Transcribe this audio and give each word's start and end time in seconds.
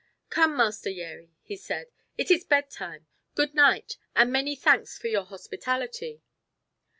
"Come, 0.31 0.57
Master 0.57 0.89
Yeri," 0.89 1.29
he 1.43 1.55
said, 1.55 1.91
"it 2.17 2.31
is 2.31 2.43
bedtime. 2.43 3.05
Good 3.35 3.53
night, 3.53 3.97
and 4.15 4.31
many 4.31 4.55
thanks 4.55 4.97
for 4.97 5.09
your 5.09 5.25
hospitality." 5.25 6.23